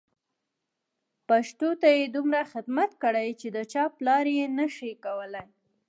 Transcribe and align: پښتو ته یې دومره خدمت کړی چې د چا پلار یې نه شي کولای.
پښتو 1.29 1.69
ته 1.81 1.87
یې 1.97 2.05
دومره 2.15 2.41
خدمت 2.51 2.91
کړی 3.03 3.27
چې 3.39 3.47
د 3.55 3.57
چا 3.71 3.83
پلار 3.97 4.25
یې 4.37 4.45
نه 4.57 4.67
شي 4.75 4.91
کولای. 5.05 5.47